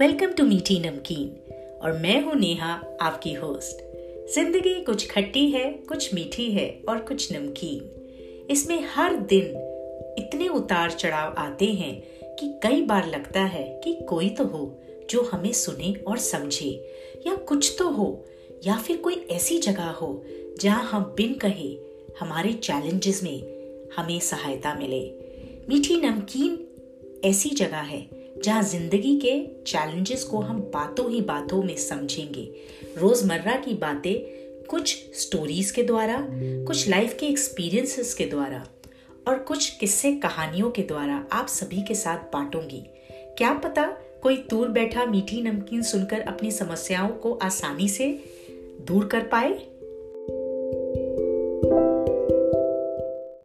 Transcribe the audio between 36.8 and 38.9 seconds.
life के experiences के द्वारा